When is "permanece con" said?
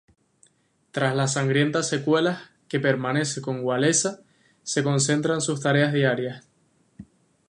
2.79-3.63